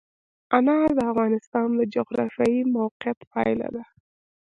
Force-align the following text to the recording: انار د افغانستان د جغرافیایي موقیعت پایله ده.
انار 0.57 0.89
د 0.95 0.99
افغانستان 1.11 1.67
د 1.79 1.81
جغرافیایي 1.95 2.61
موقیعت 2.75 3.19
پایله 3.31 3.67
ده. 3.75 3.83